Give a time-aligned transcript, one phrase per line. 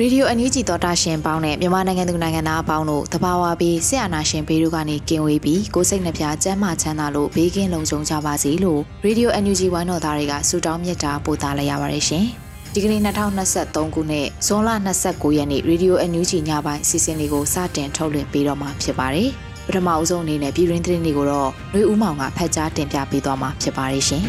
[0.00, 12.24] ရေဒီယိုအန်ယူဂျီသောတာရှင်ပေါင်းနဲ့မြန်မာနိုင်ငံသူနိုင်ငံသားအပေါင်းတို့တဘာဝပြီးဆရာနာရှင်ဘေးတို့ကနေကင်ဝေးပြီးကိုစိတ်နှပြကျန်းမာချမ်းသာလို့ဘေးကင်းလုံခြုံကြပါစေလို့ရေဒီယိုအန်ယူဂျီဝိုင်းတော်သားတွေကဆုတောင်းမြတ်တာပို့သလိုက်ရပါတယ်ရှင်။
[12.74, 14.70] ဒီကနေ့2023ခုနှစ်ဇွန်လ
[15.04, 19.28] 29ရက်နေ့ရေဒီယိုအန်ယူဂျီညပိုင်းစီစဉ်လေးကိုစတင်ထုတ်လွှင့်ပေးတော့မှာဖြစ်ပါတယ်။
[19.66, 24.24] ပထမအဆုံးအနေနဲ့ပြည်ရင်းသတင်းတွေကိုတော့နှွေဦးမောင်ကဖတ်ကြားတင်ပြပေးသွားမှာဖြစ်ပါတယ်ရှင်။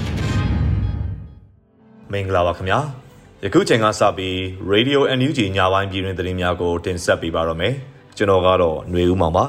[2.12, 2.80] မင်္ဂလာပါခင်ဗျာ။
[3.46, 4.36] ယခုချိန်ကစပြီး
[4.72, 7.74] Radio NUG ညပိုင်းပြည်တွင်သတင်းများကိုတင်ဆက်ပေးပါတော့မယ်
[8.18, 9.46] ကျွန်တော်ကတော့ຫນွေဦးမောင်ပါ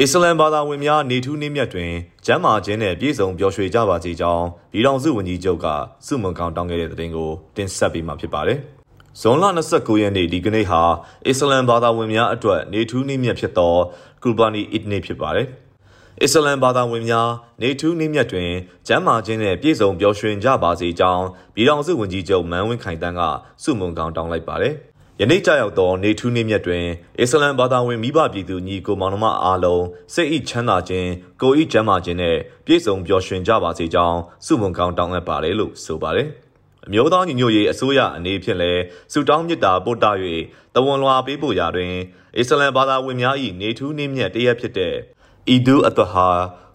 [0.00, 1.92] အစ္စလမ်ဘာသာဝင်များနေထူးနေမြတ်တွင်
[2.26, 5.66] ကျမ်းမာခြင်းနဲ့ပြည့်စုံပျော်ရွှင်ကြပါစေကြောင်းပြည်ထောင်စုဝန်ကြီးချုပ်က
[6.06, 8.58] စုမုံကောင်တောင်းခဲ့တဲ့သတင်းကိုတင်ဆက်ပေးမှာဖြစ်ပါတယ်
[9.20, 10.82] ဇွန်လ29ရက်နေ့ဒီကနေ့ဟာ
[11.26, 13.74] အစ္စလမ်ဘာသာဝင်များအတွက်နေထူးနေမြတ်ဖြစ်သော
[14.22, 15.48] ကူဘာနီအစ်နေ့ဖြစ်ပါတယ်။
[16.20, 17.28] အစ္စလမ်ဘာသာဝင်များ
[17.62, 18.50] နေထူးနေမြတ်တွင်
[18.88, 23.20] ကျမ်းမာခြင်းနဲ့ပြည့်စုံပျော်ရွှင်ကြပါစေကြောင်းပြည်ထောင်စုဝန်ကြီးချုပ်မန်ဝင်းခိုင်တန်းက
[23.62, 24.74] စုမုံကောင်တောင်းလိုက်ပါတယ်။
[25.20, 26.84] ယနေ့ကြာရောက်သောနေထူးနေမြတ်တွင်
[27.20, 31.10] အစ္စလမ်ဘာသာဝင်မိဘပြည်သူညီကိုမောင်နှမအားလုံးစိတ်ဤချမ်းသာခြင်း
[31.42, 32.36] ကိုယ်ဤကျမ်းမာခြင်းနဲ့
[32.66, 36.28] ပြည့်စုံပျော်ရွှင်ကြပါစေကြောင်းစုမုံကောင်တောင်းအပ်ပါတယ်လို့ဆိုပါတယ်။
[36.86, 38.82] အမျိုးသားညီညွတ်ရေးအစိုးရအနေဖြင့်လည်း
[39.12, 40.10] စုတောင်းမြစ်တာပို့တာ၍
[40.74, 41.94] တဝန်လွာပေးပို့ရာတွင်
[42.38, 44.94] အစ္စလမ်ဘာသာဝင်များ၏နေထူးနေမြတ်တရက်ဖြစ်တဲ့
[45.50, 46.28] အီဒူအတဟာ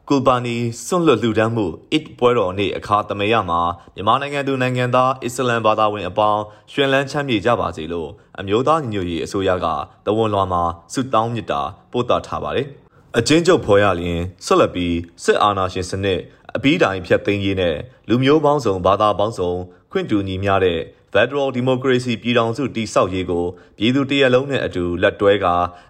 [0.10, 0.56] ကူဘာနီ
[0.86, 3.62] စွန့်လွတ်လူဒန်းမှုအစ်ပွဲတော်နေ့အခါသမယမှာ
[3.96, 6.42] မြန်မာနိုင်ငံသူနိုင်ငံသားအစ္စလမ်ဘာသာဝင်အပေါင်း
[6.72, 9.68] ရွှင်လန်းချမ်းမြေကြပါစေလို့အမျိုးသားညီညွတ်ရေးအစိုးရက
[10.06, 10.64] တဝန်လွှာမှာ
[10.94, 11.62] ဆုတောင်းမြတ်တာ
[11.92, 12.68] ပို့သထားပါတယ်။
[13.18, 16.20] အချင်းချုပ်ဖော်ရလျင်ဆက်လက်ပြီးစစ်အာဏာရှင်စနစ်
[16.58, 17.76] အပြီးတိုင်ဖျက်သိမ်းရေးနဲ့
[18.10, 19.52] လူမျိုးပေါင်းစုံဘာသာပေါင်းစုံ
[19.92, 20.80] ခွင့်တူညီများတဲ့
[21.14, 23.46] Federal Democracy ပြည်ထောင်စုတည်ဆောက်ရေးကို
[23.78, 25.46] ပြည်သူတရက်လုံးနဲ့အတူလက်တွဲက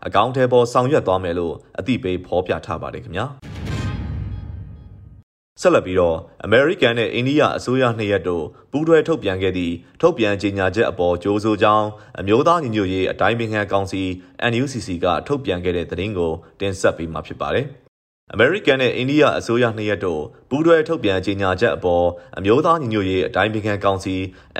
[0.05, 3.25] အကောင့်ထဲပေါ်ဆောင်ရွက်သွားမယ်လို့အသိပေးဖော်ပြထားပါတယ်ခင်ဗျာ
[5.61, 6.17] ဆက်လက်ပြီးတော့
[6.47, 11.87] American နဲ့ India အစိုးရနှစ်ရက်တို့ပူးတွဲထုတ်ပြန်ခဲ့သည့်ထုတ်ပြန်ကြေညာချက်အပေါ်ကြိုးဆိုကြောင်း
[12.19, 14.01] အမျိုးသားညီညွတ်ရေးအတိုင်းပင်ခံကောင်စီ
[14.51, 17.67] NUCC ကထုတ်ပြန်ခဲ့တဲ့သတင်းကိုတင်ဆက်ပေးမှာဖြစ်ပါတယ်။
[18.33, 22.05] အမေရိကန်နဲ့အိန္ဒိယအစိုးရနှစ်ရက်တို့ပူးတွဲထုတ်ပြန်ကြေညာချက်အပေါ်
[22.37, 24.15] အမျိုးသားညီညွတ်ရေးအတိုင်းပင်ခံကောင်စီ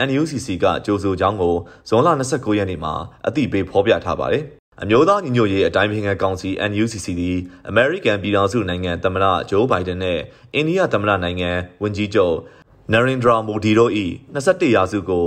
[0.08, 1.56] NUCC ကကြိုးဆိုကြောင်းကို
[1.90, 2.94] ဇွန်လ29ရက်နေ့မှာ
[3.28, 4.44] အသိပေးဖော်ပြထားပါတယ်။
[4.82, 7.38] အမျိုးသားညီညွတ်ရေးအတိုင်းပင်ခံကောင်စီ NUCC သည်
[7.70, 10.20] အမေရိကန်ပြည်ထောင်စုနိုင်ငံသမ္မတဂျိုးဘိုင်ဒန်နဲ့
[10.54, 11.52] အိန္ဒိယသမ္မတနိုင်ငံ
[11.84, 12.36] ဝန်ကြီးချုပ်
[12.94, 13.92] နရင်ဒရာမိုဒီတို့၏
[14.36, 15.26] 21ရာစုကို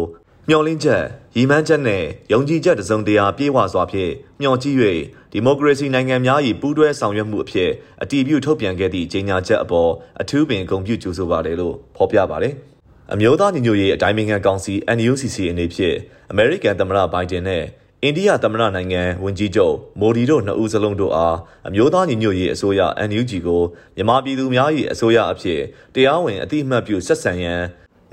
[0.52, 1.04] မျှော်လင့်ချက်
[1.36, 4.76] ရည်မှန်းချက်နဲ့ယုံကြည်ချက်တစုံတရာပြေဝစွာဖြင့်မျှော်ကြည့်၍
[5.32, 7.70] ဒီမိုကရေစီနိုင်ငံများ၏ပူးတွဲဆောင်ရွက်မှုအဖြစ်
[8.02, 9.90] အတည်ပြုထုတ်ပြန်ခဲ့သည့်ကြေညာချက်အပေါ်
[10.20, 12.54] အထူးပင်ဂုဏ်ပြုကြိုဆိုပါတယ်လို့ဖော်ပြပါတယ်။
[13.12, 15.96] အမျိုးသားညီညွတ်ရေးအတိုင်းအမြံကောင်စီ NUCC အနေဖြင့်
[16.30, 17.64] အမေရိကန်သမ္မတဘိုင်ဒန်နဲ့
[18.02, 21.36] အိန္ဒိယသမ္မတနိုင်ငံဝန်ကြီးချုပ်မိုဒီတို့နှစ်ဦးစလုံးတို့အား
[21.68, 23.62] အမျိုးသားညီညွတ်ရေးအစိုးရ NUG ကို
[23.96, 25.60] မြန်မာပြည်သူများ၏အစိုးရအဖြစ်
[25.94, 27.60] တရားဝင်အတိအမှတ်ပြုဆက်ဆံရန်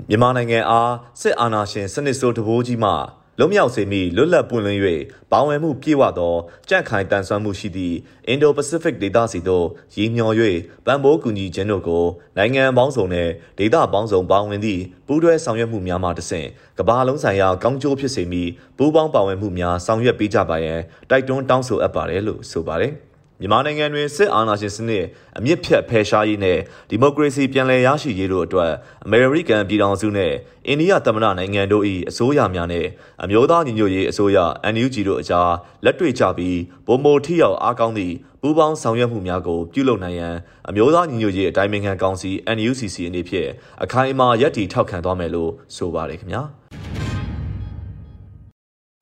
[0.08, 2.92] မြန်မာနိုင်ငံအားစစ်အာဏာရှင်စနစ်ဆိုးတဘိုးကြီးမှ
[3.38, 4.80] လွတ်မြောက်စေမည့်လွတ်လပ်ပွင့်လင်း၍
[5.32, 6.34] ပေါဝင်မှုပြည့်ဝသော
[6.68, 7.96] ကြန့်ခိုင်တန်ဆွမ်းမှုရှိသည့်
[8.32, 9.66] Indo-Pacific ဒေသစီသို့
[9.96, 10.34] ရည်မျှော်၍
[10.86, 12.04] ပံ့ပိုးကူညီခြင်းတို့ကို
[12.36, 16.48] နိုင်ငံပေါင်းစုံနှင့်ဒေသပေါင်းစုံပါဝင်သည့်ပူးတွဲဆောင်ရွက်မှုများမှတဆင့်
[16.78, 20.80] ကမ္ဘာလုံးဆိုင်ရာကောင်းကျိုးဖြစ်စေမည့်ပူးပေါင်းပါဝင်မှုများဆောင်ရွက်ပေးကြပါရန်
[21.10, 22.94] တိုက်တွန်းတောင်းဆိုအပ်ပါတယ်လို့ဆိုပါတယ်။
[23.40, 25.04] မြန်မာနိုင်ငံတွင်စစ်အာဏာရှင်စနစ်
[25.38, 26.58] အမြင့်ဖြတ်ဖယ်ရှားရေးနဲ့
[26.90, 28.72] ဒီမိုကရေစီပြန်လည်ရရှိရေးတို့အတွက်
[29.04, 30.32] အမေရိကန်ပြည်ထောင်စုနဲ့
[30.66, 32.86] အိန္ဒိယသမ္မတနိုင်ငံတို့၏အစိုးရများနဲ့
[33.22, 34.38] အမျိုးသားညီညွတ်ရေးအစိုးရ
[34.74, 35.50] NUG တို့အကြား
[35.84, 40.34] လက်တွေ့ကြပြီးဗိုလ်မိုထိရောက်အားကောင်းသည့်ပူးပေါင်းဆောင်ရွက်မှုများကိုပြုလုပ်နိုင်ရန်
[40.68, 43.48] အမျိုးသားညီညွတ်ရေးအတိုင်းအမြံကောင်စီ NUCC အနေဖြင့်
[43.82, 46.42] အခိုင်အမာရည်တည်ထောက်ခံသွားမယ်လို့ဆိုပါတယ်ခင်ဗျာ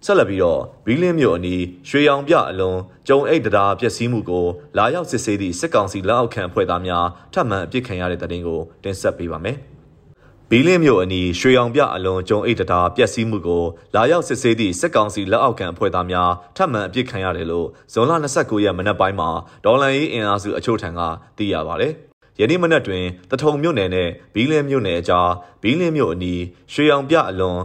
[0.06, 4.46] ဆက်လက်ပြီးတော့ဘီလင်းမြို့အနီးရွှေရောင်ပြအလွန်ကျုံအိတ်တရားပျက်စီးမှုကို
[4.78, 9.56] လာရောက်စစ်ဆေးသည့်စစ်ကောင်စီလက်အောက်ခံအဖွဲ့သားများထပ်မံအပြစ်ခံရတဲ့တဲ့တင်ကိုတင်ဆက်ပေးပါမယ်။
[10.50, 13.64] ဘီလင်းမြို့အနီးရွှေရောင်ပြအလွန်ကျုံအိတ်တရားပျက်စီးမှုကို
[13.94, 19.30] လာရောက်စစ်ဆေးသည့်စစ်ကောင်စီလက်အောက်ခံအဖွဲ့သားများထပ်မံအပြစ်ခံရတယ်လို့ဇွန်လ29ရက်မနက်ပိုင်းမှာ
[19.64, 21.00] ဒေါ်လန်ရေးအင်အားစုအချို့ထံက
[21.36, 21.86] သိရပါဗျ။
[22.40, 25.30] ယနေ့မနက်တွင်တထုံမြို့နယ်နဲ့ဘီလင်းမြို့နယ်အကြား
[25.62, 26.42] ဘီလင်းမြို့အနီး
[26.72, 27.58] ရွှေရောင်ပြအလွန်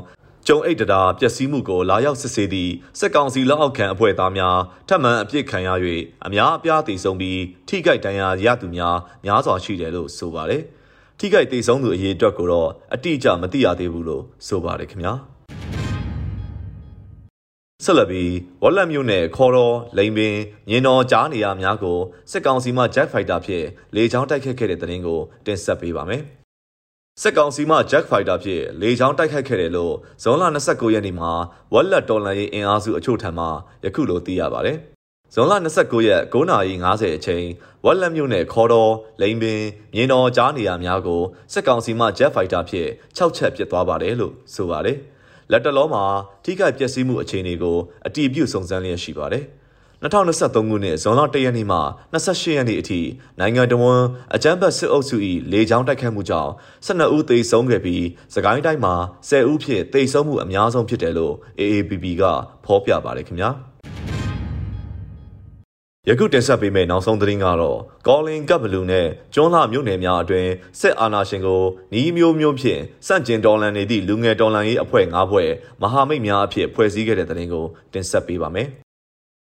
[0.48, 4.58] ကျုံအိတ်တတာပျက်စီးမှုကိုလာရောက်စစ်ဆေးသည့်စစ်ကောင်စီလက်အောက်ခံအဖွဲ့သားများ
[4.88, 5.70] ထပ်မံအပြစ်ခံရ၍
[6.26, 10.64] အများအပြားတည်ဆုံပြီးထိခိုက်ဒဏ်ရာရသူများများစွာရှိတယ်လို့ဆိုပါတယ်။
[11.20, 15.14] ထိခိုက်တည်ဆုံသူအရေးအတွက်ကိုတော့အတိအကျမသိရသေးဘူးလို့ဆိုပါတယ်ခင်ဗျာ။
[17.84, 18.32] ဆက်လက်ပြီး
[18.64, 20.36] ဝက်လက်မျိုးနဲ့ခေါ်တော်လိန်ပင်
[20.70, 22.00] မြင်းတော်ကြားနေရများကို
[22.32, 26.24] စစ်ကောင်စီမှ Jet Fighter ဖြင့်လေကြောင်းတိုက်ခတ်ခဲ့တဲ့တဲ့ရင်ကိုတင်ဆက်ပေးပါမယ်။
[27.24, 31.32] စစ်ကောင်စီမှ Jack Fighter ဖြင့်လေကြောင်းတိုက်ခိုက်ခဲ့တယ်လို့ဇွန်လ29ရက်နေ့မှာ
[31.74, 33.46] ဝက်လက်တော်လန်ရေးအင်အားစုအချို့ထံမှ
[33.86, 34.78] ယခုလိုသိရပါတယ်။
[35.34, 37.46] ဇွန်လ29ရက်9:50အချိန်
[37.86, 38.92] ဝက်လက်မြို့နယ်ခေါ်တော်
[39.22, 39.62] လိန်ပင်
[39.94, 41.22] မြင်းတော်ကြားနေရများကို
[41.54, 44.98] စစ်ကောင်စီမှ Jet Fighter ဖြင့်6ချက်ပစ်သွားပါတယ်လို့ဆိုပါတယ်။
[45.52, 46.04] လက်တလုံးမှာ
[46.44, 47.78] ထိခိုက်ပျက်စီးမှုအခြေအနေကို
[48.08, 49.46] အတီးပြုတ်စုံစမ်းလျက်ရှိပါတယ်။
[50.04, 51.80] 2023ခုနှစ်ဇွန်လ1ရက်နေ့မှ
[52.14, 53.02] 28ရက်နေ့အထိ
[53.40, 54.02] နိုင်ငံတော်ဝန်
[54.36, 55.16] အကြမ်းဖက်စစ်အုပ်စု၏
[55.52, 56.52] လေကြောင်းတိုက်ခတ်မှုကြောင့်
[56.88, 58.06] 12ဦးသေဆုံးခဲ့ပြီး
[58.36, 58.96] စကိုင်းတိုင်းမှာ
[59.30, 62.24] 10ဦးဖြင့်သေဆုံးမှုအများဆုံးဖြစ်တယ်လို့ AAPP က
[62.66, 63.50] ဖော်ပြပါတယ်ခင်ဗျာ
[66.08, 71.62] ယခုတင်ဆက်ပေးမယ့်နောက်ဆုံးသတင်းကတော့ကောလင်ကပ်ဘလူးနဲ့ကျွန်းလှမြို့နယ်များအတွင်းစစ်အာဏာရှင်ကို
[71.94, 75.50] နီးမျိုးမျိုးဖြင့်စန့်ကျင်တော်လှန်နေသည့်လူငယ်တော်လှန်ရေးအဖွဲ့၅ဖွဲ့
[75.82, 78.70] မဟာမိတ်များအဖြစ်ဖွဲ့စည်းခဲ့တဲ့သတင်းကိုတင်ဆက်ပေးပါမယ်။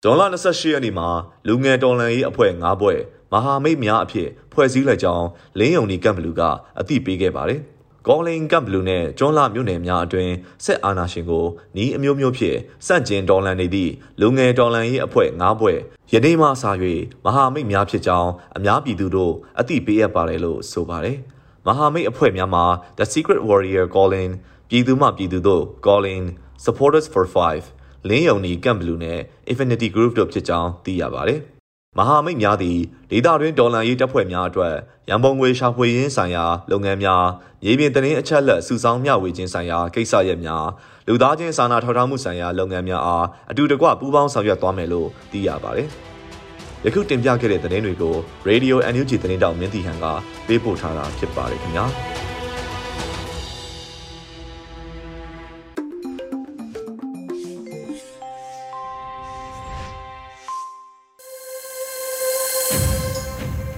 [0.08, 1.10] ဇွန်လ28ရက်နေ့မှာ
[1.48, 3.00] လူငယ်တော်လှန်ရေးအဖွဲ့၅ဘွဲ့
[3.32, 5.28] မဟာမိတ်များအဖြစ်ဖွဲ့စည်းလိုက်ကြောင်း
[5.60, 6.42] လင်းယုံနီကမ်ဘလူက
[6.80, 7.60] အသိပေးခဲ့ပါတယ်။
[8.08, 10.34] ကောလင်ကမ်ဘလူနဲ့ကျွန်းလာမြို့နယ်များအတွင်း
[10.66, 12.58] ဆက်အာနာရှင်ကိုနီးအမျိုးမျိုးဖြင့်
[12.88, 13.92] စန့်ကျင်တော်လှန်နေသည့်
[14.22, 15.78] လူငယ်တော်လှန်ရေးအဖွဲ့၅ဘွဲ့
[16.14, 16.50] ယနေ့မှစ၍
[17.26, 21.18] မဟာမိတ်များဖြစ်ကြောင်းအများပြည်သူတို့အသိပေးအပ်ပါတယ်လို့ဆိုပါတယ်။
[21.68, 22.66] မဟာမိတ်အဖွဲ့များမှာ
[22.98, 24.32] The Secret Warrior Calling
[24.70, 26.26] ပြည်သူမှပြည်သူတို့ Calling
[26.66, 27.75] Supporters for 5
[28.10, 29.20] လင်းယုံနီကမ်ဘလူးနဲ့
[29.52, 31.40] Infinity Group တို့ဖြစ်ကြောင်းသိရပါတယ်။
[31.98, 32.78] မဟာမိတ်များသည်
[33.12, 34.74] ဒေသတွင်းဒေါ်လာရေးတပ်ဖွဲ့များအတွက်
[35.10, 37.24] ရန်ပုံငွေရှာဖွေရင်းဆိုင်ရာလုပ်ငန်းများ
[37.64, 40.66] မြေပြင်သတင်းအချက်အလက်စုဆောင်းမျှဝေခြင်းဆိုင်ရာကိစ္စရပ်များ
[41.08, 45.88] လူသားချင်းစာနာထောက်ထားမှုဆိုင်ရာလုပ်ငန်းများအားအတူတကွပူးပေါင်းဆောင်ရွက်သွားမယ်လို့သိရပါတယ်။
[46.86, 48.16] ယခုတင်ပြခဲ့တဲ့သတင်းတွေကို
[48.50, 50.06] Radio NUG သတင်းတောင်မင်းတီဟန်က
[50.48, 51.86] ပေးပို့ထားတာဖြစ်ပါတယ်ခင်ဗျာ။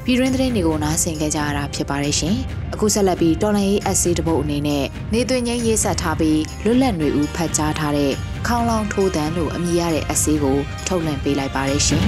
[0.09, 2.35] ပြည်တွင်းသတင်းတွေကိုနားဆင်ကြကြရတာဖြစ်ပါတယ်ရှင်။
[2.73, 8.11] အခုဆက်လက်ပြီးတော်လိုင်းရေးအက်ဆီတပုတ်အနေနဲ့နေသွင်းချင်းရေးဆက်ထားပြီးလွတ်လပ်နေဦးဖတ်ကြားထားတဲ့
[8.47, 10.57] ခေါင်းလောင်းထိုးတန်လို့အမည်ရတဲ့အက်ဆီကို
[10.87, 12.05] ထုတ်လွှင့်ပေးလိုက်ပါတယ်ရှင်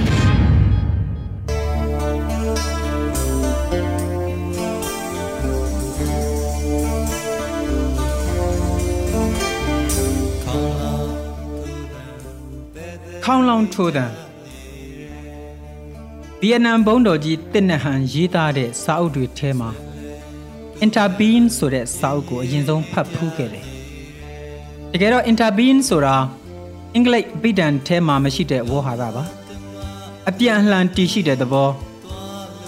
[13.24, 14.19] ခေါင်းလောင်းထိုးတံ
[16.42, 19.70] ဗီယက်နမ်ဘုံတော်ကြီးတစ်နဟန်ရေးသားတဲ့စာအုပ်တွေထဲမှာ
[20.84, 23.64] interbeing ဆိုတဲ့စာအုပ်ကိုအရင်ဆုံးဖတ်ဖူးခဲ့တယ်။
[24.92, 26.16] တကယ်တော့ interbeing ဆိုတာ
[26.94, 29.24] အင်္ဂလိပ်ပိဋန်ထဲမှာမရှိတဲ့ဝေါ်ဟာရပါ။
[30.28, 31.68] အပြန်အလှန်တည်ရှိတဲ့သဘော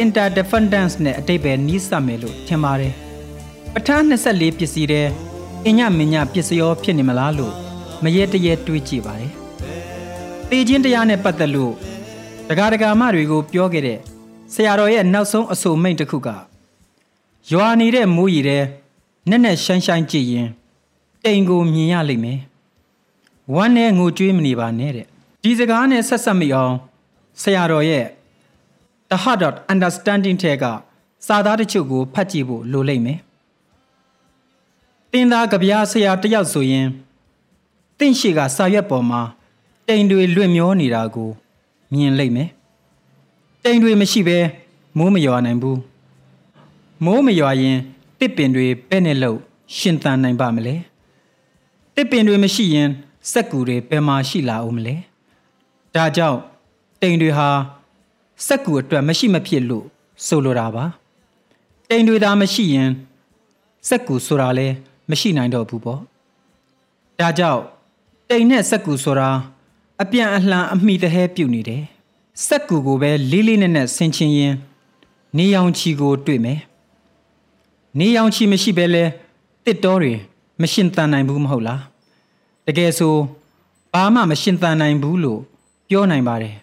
[0.05, 2.93] interdependence နဲ့အတိတ်ပဲနီးစပ်မယ်လို့ထင်ပါတယ်။
[3.75, 5.09] ပဋ္ဌာန်း24ပစ္စည်းတဲ့
[5.67, 7.55] အညမညပစ္စယောဖြစ်နေမလားလို့
[8.03, 9.33] မရဲတရဲတွေးကြည့်ပါတယ်။
[10.51, 11.75] တေခြင်းတရားနဲ့ပတ်သက်လို့
[12.53, 13.99] ဒကာဒကာမတွေကိုပြောခဲ့တဲ့
[14.53, 16.29] ဆရာတော်ရဲ့နောက်ဆုံးအဆိုမိန့်တစ်ခုက
[17.51, 18.65] ရွာနေတဲ့မိုးရီတဲ့
[19.29, 20.49] နဲ့နဲ့ရှိုင်းရှိုင်းကြည့်ရင်
[21.25, 22.41] တိမ်ကိုမြင်ရလိမ့်မယ်
[23.55, 25.07] ဝမ်းနဲ့ငိုကြွေးမနေပါနဲ့တဲ့
[25.43, 26.75] ဒီစကားနဲ့ဆက်ဆက်မိအောင်
[27.43, 28.07] ဆရာတော်ရဲ့
[29.11, 30.65] The Heart of Understanding ထဲက
[31.27, 33.19] စာသားတချို့ကိုဖတ်ကြည့်ဖို့လိုလိမ့်မယ်
[35.13, 36.87] တင်သားကြပြားဆရာတယောက်ဆိုရင်
[37.99, 39.23] တင့်ရှိကစာရွက်ပေါ်မှာ
[39.87, 41.33] တိမ်တွေလွင့်မျောနေတာကို
[41.93, 42.51] မြင်လိမ့်မယ်
[43.65, 44.39] တိမ်တွေမရှိဘဲ
[44.99, 45.81] မိုးမရွာနိုင်ဘူး
[47.05, 47.79] မိုးမရွာရင်
[48.19, 49.39] တစ်ပင်တွေပဲ့နဲ့လို့
[49.77, 50.77] ရှင်သန်နိုင်ပါမလဲ
[51.95, 52.89] တစ်ပင်တွေမရှိရင်
[53.33, 54.97] စက်ကူတွေဘယ်မှာရှိလာအောင်မလဲ
[55.95, 56.39] ဒါကြောင့်
[57.01, 57.49] တိမ်တွေဟာ
[58.47, 59.87] စက်ကူအတွက်မရှိမဖြစ်လို့
[60.27, 60.85] ဆိုလိုတာပါ
[61.89, 62.91] တိမ်တွေသာမရှိရင်
[63.89, 64.69] စက်ကူဆိုတာလဲ
[65.11, 66.01] မရှိနိုင်တော့ဘူးပေါ့
[67.21, 67.63] ဒါကြောင့်
[68.29, 69.31] တိမ်နဲ့စက်ကူဆိုတာ
[70.03, 71.83] အပြန်အလှန်အမိတဟဲပြုတ်နေတယ်
[72.47, 74.55] စက်ကူကိုပဲလေးလေးနက်နက်ဆင်ချင်ရင်
[75.39, 76.61] နေရောင်ချီကိုတွေ့မယ်
[77.99, 79.05] နေရောင်ချီမရှိဘဲလဲ
[79.65, 80.13] တစ်တော်တွေ
[80.61, 81.83] မရှင်တန်နိုင်ဘူးမဟုတ်လား
[82.67, 83.17] တကယ်ဆို
[83.95, 85.41] ဘာမှမရှင်သန်နိုင်ဘူးလို့
[85.89, 86.55] ပြောနိုင်ပါတယ်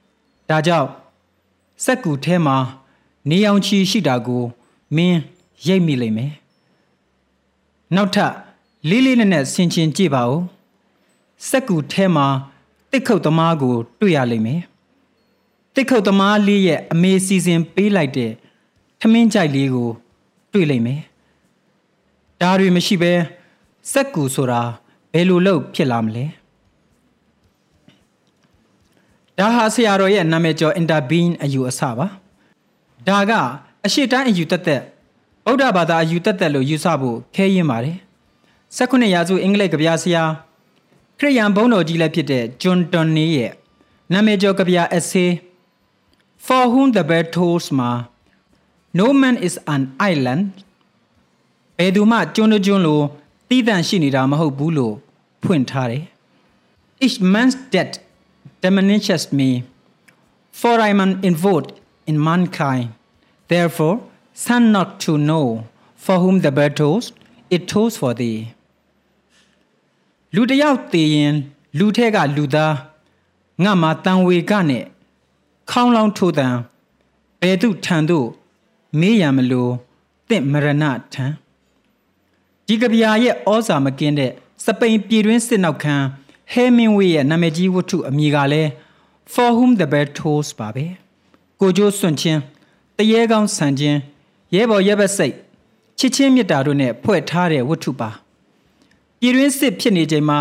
[0.48, 0.88] ။ဒါကြောင့်
[1.84, 2.56] စက်ကူထဲမှာ
[3.30, 4.42] နေအောင်ချီရှိတာကို
[4.96, 5.18] မင်း
[5.66, 6.32] ရိပ်မိလိမ့်မယ်။
[7.94, 8.32] နောက်ထပ်
[8.88, 10.40] လေးလေးနက်နက်ဆင်ခြင်ကြည့်ပါဦး။
[11.48, 12.26] စက်ကူထဲမှာ
[12.92, 14.60] တစ်ခုတ်သမားကို တွေ့ရလိမ့်မယ်။
[15.74, 18.32] တစ်ခုတ်သမားလေးရဲ့အမေစီစဉ်ပေးလိုက်တဲ့
[19.00, 19.90] ထမင်းကြိုက်လေးကို
[20.52, 21.00] တွေ့လိမ့်မယ်။
[22.40, 23.12] ဒါတွေမရှိဘဲ
[23.92, 24.62] စက်ကူဆိုတာ
[25.12, 26.26] ဘယ်လိုလုပ်ဖြစ်လာမလဲ။
[29.38, 32.06] ဒါဟာဆရာတော်ရဲ့နာမည်ကျော် interbeing အယူအဆပါ
[33.08, 33.32] ဒါက
[33.84, 34.82] အရှိတိုင်းအယူတက်တက်
[35.46, 37.96] ဗုဒ္ဓဘာသာအယူတက်တက်လို့ယူဆဖို့ခဲရင်ပါတယ်
[38.76, 40.22] 16ရာစုအင်္ဂလိပ်ကဗျာဆရာ
[41.19, 43.51] ခရစ်ယာန်ဘုန်းတော်ကြီးလည်းဖြစ်တဲ့ဂျွန်တွန်နီရဲ့
[44.11, 45.29] နာမည်ကျော်ကဗျာ essay
[46.45, 47.91] For whom the bell tolls မှာ
[48.99, 50.45] No man is an island
[51.77, 53.01] ဘယ်သူမှကျွန်းကျွန်းလို
[53.49, 54.95] တီးတန့်ရှိနေတာမဟုတ်ဘူးလို့
[55.43, 56.03] ဖွင့်ထားတယ်
[57.05, 57.93] Each man's debt
[58.63, 59.63] diminishes me,
[60.51, 61.71] for I am involved
[62.05, 62.93] in mankind.
[63.47, 63.95] Therefore,
[64.33, 65.45] stand not to know
[65.95, 67.11] for whom the bird tows,
[67.49, 68.53] it tows for thee.
[70.38, 71.34] လူတယောက်တည်ရင်
[71.78, 72.74] လူထဲကလူသား
[73.62, 74.84] ငါမှာတန်ဝေကနဲ့
[75.70, 76.48] ခေါင်းလောင်းထိုးတံ
[77.40, 78.28] ဘယ်သူထံသို့
[79.00, 79.72] မေးရမလို့
[80.28, 81.26] တင့်မရဏထံ
[82.66, 84.32] ဒီကဗျာရဲ့ဩဇာမကင်းတဲ့
[84.64, 85.96] စပိန်ပြည်တွင်းစစ်နောက်ခံ
[86.52, 88.70] ဟဲမင်ဝေးရဲ့နာမည်ကြီးဝတ္ထုအမည်ကလည်း
[89.32, 90.86] For whom the bell tolls ပါပဲ
[91.60, 92.40] ကိုကျိုးစွန့်ချင်း
[92.96, 93.98] တရေကောင်းဆန်ချင်း
[94.54, 95.34] ရဲဘော်ရဲဘက်စိတ်
[95.98, 98.10] ချစ်ချင်းမြတ်တာတို့နဲ့ဖွဲ့ထားတဲ့ဝတ္ထုပါ
[99.20, 100.40] ပြည်တွင်းစစ်ဖြစ်နေချိန်မှာ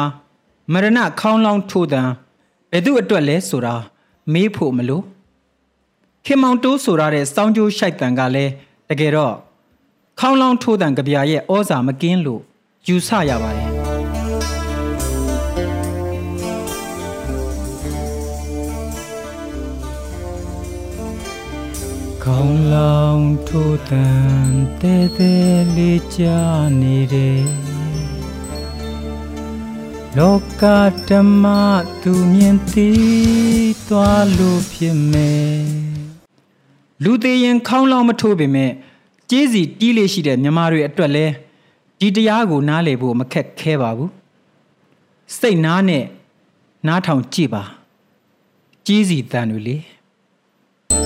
[0.74, 2.02] မရဏခေါင်းလောင်းထိုးတံ
[2.72, 3.76] ဘယ်သူအတွက်လဲဆိုတာ
[4.34, 5.04] မေးဖို့မလို့
[6.26, 8.52] ခင်မောင်တိုးဆိုရတဲ့စောင်းကျိုးရှိုက်တံကလည်း
[8.90, 9.36] တကယ်တော့
[10.20, 12.42] ခေါင်းလောင်းထိုးတံကြပြရဲ့ဩဇာမကင်းလို့
[12.88, 13.70] ယူဆရပါတယ်
[22.24, 24.52] ခေါင်းလောင်းထိုးတန်
[24.82, 25.34] တဲတဲ
[25.76, 26.24] လေးကြ
[26.82, 27.75] နေတယ်
[30.20, 30.64] လောက
[31.10, 31.46] ဓမ္မ
[32.04, 32.90] သူမြင်သိ
[33.88, 35.64] သွားလို့ဖြစ်မယ်
[37.04, 38.72] လူသေးရင်ခေါင်းလောင်းမထိုးပေမဲ့
[39.30, 41.26] ကြေးစီတီးလေးရှိတဲ့မြမာတွေအတွက်လဲ
[42.00, 44.12] ဒီတရားကိုနားလည်ဖို့မခက်ခဲပါဘူး
[45.40, 46.06] စိတ်နားနဲ့
[46.88, 47.64] နားထောင်ကြည့်ပါ
[48.88, 49.78] ကြေးစီတန်တွေလေ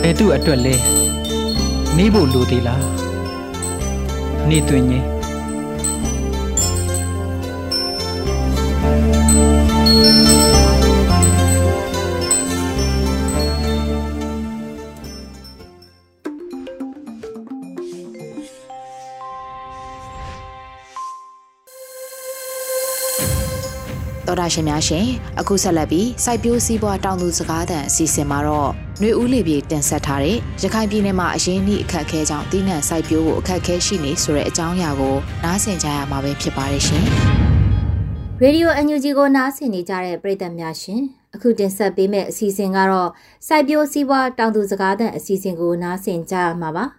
[0.01, 0.75] ဘယ်သူအတွက်လဲ
[1.95, 2.83] မေးဖို့လိုသေးလား
[4.49, 5.18] နေတွင်ရင်
[24.29, 25.05] တော်တာရှင်များရှင်
[25.39, 28.71] အခုဆက်လက်ပြီးစိုက်ပျိုးစည်းပွားတောင်သူစကားသံအစီအစဉ်မှာတော့
[29.01, 37.03] နှွေဦးလေပြေတင်ဆက်ထားတဲ့ရခိုင်ပြည်နယ်မှာအရင်နှိအခက်အခဲကြောင့်တီးနှံစိုက်ပျိုးဖို့အခက်အခဲရှိနေဆိုတဲ့အကြောင်းအရာကိုနားဆင်ကြရမှာပဲဖြစ်ပါတယ်ရှင်။
[38.41, 41.01] ရေဒီယိုအန်ယူဂျီကိုနားဆင်နေကြတဲ့ပရိသတ်များရှင်
[41.35, 43.09] အခုတင်ဆက်ပေးမယ့်အစီအစဉ်ကတော့
[43.47, 46.85] စိုက်ပျိုးစည်းပွားတောင်သူစကားသံအစီအစဉ်ကိုနားဆင်ကြရမှာပါ။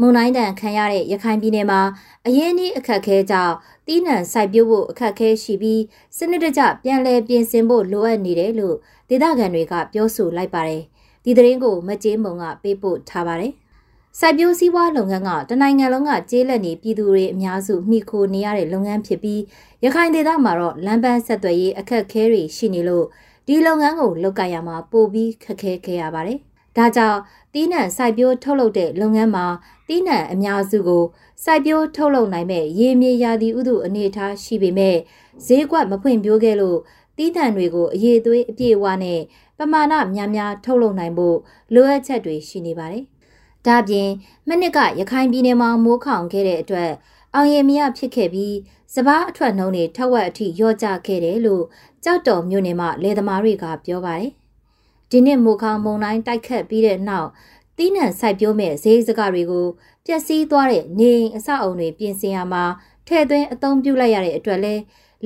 [0.00, 1.80] မုံတိုင်းတန်ခံရတဲ့ရခိုင်ပြည်နယ်မှာ
[2.26, 3.54] အရင်နှိအခက်အခဲကြောင့်
[3.86, 5.82] တီးနှံစိုက်ပျိုးဖို့အခက်အခဲရှိပြီး
[6.16, 8.76] စနစ်တကျပြန်လည်ပြင်ဆင်ဖို့လိုအပ်နေတယ်လို့
[9.08, 10.82] ဒေသခံတွေကပြောဆိုလိုက်ပါတယ်။
[11.24, 13.52] ဒီသတင်းကိုမကြေးမုံကပေးပို့ထားပါတယ်။
[14.18, 19.40] စိုက်ပျိုးစည်းဝါးလုပ်ငန်းကတနိုင်ငံလုံးကကျေးလက်နေပြည်သူတွေအများစုမိခိုနေရတဲ့လုပ်ငန်းဖြစ်ပြီး
[19.84, 23.06] ရခိုင်ဒေသမှာတော့လမ်းပန်းဆက်သွယ်ရေးအခက်အခဲတွေရှိနေလို့
[23.46, 26.40] ဒီလုပ်ငန်းကိုလုပ်ကိုင်ရမှာပိုပြီးခက်ခဲခဲ့ရပါတယ်။
[26.76, 27.18] ဒါကြောင့်
[27.52, 29.46] တီးနှံစိုက်ပျိုးထုတ်လုပ်တဲ့လုပ်ငန်းမှာ
[29.88, 31.04] တီးနှံအများစုကို
[31.44, 34.96] စိုက်ပျိုးထုတ်လုပ်နိုင်မဲ့ရေမြေရာသီဥတုအနေအထားရှိပေမဲ့
[35.46, 36.78] ဈေးကွက်မဖွင့်ပြိုးခဲ့လို့
[37.16, 39.20] တီးနှံတွေကိုအရေးသွေးအပြည့်အဝနဲ့
[39.58, 41.36] ပမာဏများများထုတ်လုပ်နိုင်ဖို့
[41.74, 43.04] လိုအပ်ချက်တွေရှိနေပါတယ်။
[43.66, 44.08] ဒါပြင်
[44.48, 46.90] မနစ်ကရခိုင်ပြည်နယ်မှာမိုးခေါင်ခဲ့တဲ့အတွက်
[47.34, 48.54] အောင်ရမရဖြစ်ခဲ့ပြီး
[48.94, 51.64] စပားအထွက်နှုံးတွေထက်ဝက်အထိရော့ကျခဲ့တယ်လို့
[52.04, 54.32] ကြောက်တော်မြို့နယ်မှာလယ်သမားတွေကပြောပါတယ်။
[55.14, 57.28] ဒီနှစ်မိုးခေါင်မုန်တိုင်းတိုက်ခတ်ပြီးတဲ့နောက်
[57.76, 59.66] တီးနှံစိုက်ပျိုးမဲ့ဈေးစကားတွေကို
[60.06, 62.64] ပျက်စီးသွားတဲ့နေအိမ်အဆောက်အုံတွေပြင်ဆင်ရမှာ
[63.06, 64.74] ထည့်သွင်းအသုံးပြုလိုက်ရတဲ့အတွက်လဲ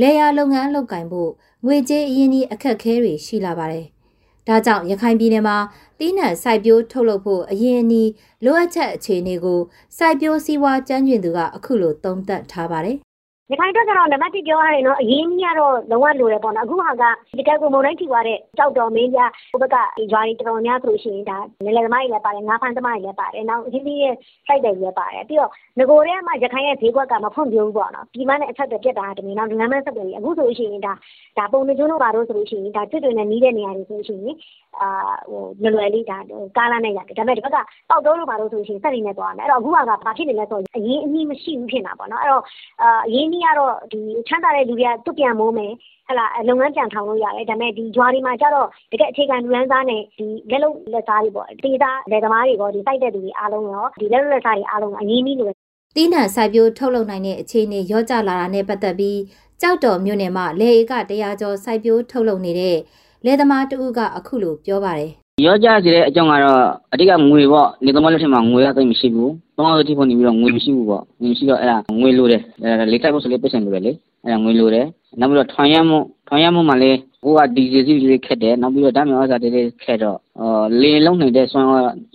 [0.00, 1.30] လေယာလုပ်ငန်းလုပ်ကင်ဖို့
[1.64, 3.86] ငွေကြေးအရင်းကြီးအခက်ခဲတွေရှိလာပါတယ်။
[4.48, 5.56] ဒါကြောင့်ရခိုင်ပြည်နယ်မှာ
[5.98, 8.10] တီးနှံစိုက်ပျိုးထုတ်လုပ်ဖို့အရင်အနည်း
[8.44, 9.60] လိုအပ်ချက်အခြေအနေကို
[9.96, 12.98] စိုက်ပျိုးစည်းဝါးကျန်းကျင်သူကအခုလိုသုံးသပ်ထားပါတယ်
[13.52, 17.04] ရခိုင်အတွက်ကတော့ နံပါတ်1ပြောရတယ်နော်အရင်ကြီးကတော့ လုံးဝလိုတယ်ပေါ့နော် အခုဟာက
[17.38, 19.76] တကယ်ကို မုံတိုင်းထိသွားတဲ့ကြောက်တော် မင်းပြဟိုဘက်က
[20.12, 24.14] ရွာတွေ တော်တော်များဆိုလို့ရှိရင် ဒါလေလေသမားတွေလည်းပါတယ် ငါးဖမ်းသမားတွေလည်းပါတယ် နောက်အင်းကြီးရဲ့
[24.46, 30.92] စိုက်တယ်တွေလည်းပါတယ် ပြီးတော့ငကိုထဲမှာရခိုင်ရဲ့ ဈေးကွက်က မဖွံ့ဖြိုးဘူးပေါ့နော်ဒီမနဲ့အချက်တွေပြတ်တာတမင်နောက် လမ်းမဆက်တယ်အခုဆိုလို့ရှိရင် ဒါ
[31.38, 34.34] ဒါပုံနေကျိုးတို့ပါတော့ဆိုလို့ရှိရင်ဒါကျွတ်တွေနဲ့ နီးတဲ့နေရာတွေဆိုလို့ရှိရင်
[34.80, 34.88] အာ
[35.30, 36.18] ဟိုလွယ်လွယ်လေးဒါ
[36.56, 37.58] ကားလာနဲ့ရတယ် ဒါပေမဲ့ဒီဘက်က
[37.90, 42.42] ပေါက်တော့လို့ပါတော့ဆိုလို့ရှိရင် စက်နေနဲ့ သွားမယ် အဲ့တော့ အခုကဘာဖြစ်နေလဲဆိုတော့ အရင်အကြီးမရှိဘူး ဖြစ်နေတာပေါ့နော် အဲ့တော့
[42.82, 45.72] အာအရင်ကြီးကတော့ဒီချမ်းသာတဲ့လူတွေကတွပြန်မိုးမယ်
[46.08, 55.52] ဟလာလုပ်ငန်းပြန်ထောင်လို့ရတယ် ဒါပေမဲ့ဒီဂျွာဒီမှာကျတော့ တကယ်အခြေခံလူရန်သားနဲ့ဒီလက်လုံးလက်သားတွေပေါ့တေးသားလက်သမားတွေပေါ့ဒီစိုက်တဲ့သူတွေအားလုံးရောဒီလက်လုံးလက်သားတွေအားလုံးအရင်ကြီးလို့
[55.96, 59.18] တီးနှံစိုက်ပျိုးထုတ်လုပ်နိုင်တဲ့အခြေအနေရောကျလာတာနဲ့ပတ်သက်ပြီး
[59.60, 62.78] ကြောက်တော်မြို့နယ်မှာလေဧက100ကျော် စိုက်ပျိုးထုတ်လုပ်နေတဲ့
[63.24, 65.10] လယ်သမားတဦးက အခုလို ပြောပါတယ်
[65.44, 66.60] ရောကြစီတဲ့အကြောင်းကတော့
[66.92, 73.92] အတိကငွေပေါ့နေသမားလက်ထက်မှာငွေကသိပ်မရှိဘူး။တောင်းအောင်တိဖို့နေပြီးတော့ငွေမရှိဘူးပေါ့။ငွေမရှိတော့အဲ့ဒါငွေလိုတယ်။အဲလေးတိုက်ဖို့ဆိုလေးပတ်စံလိုတယ်လေ။
[74.24, 74.86] အဲ့ဒါငွေလိုတယ်။
[75.20, 76.90] နောက်ပြီးတော့ထွန်ရမှုထွန်ရမှုမှာလေ
[77.22, 81.68] ဟိုကဒီဇယ်စီလေးခက်တယ်။နောက်ပြီးတော့ဓာတ်မြေဩဇာလေးလေးခက်တော့အော်လေလုံးနေတဲ့ဆွမ်း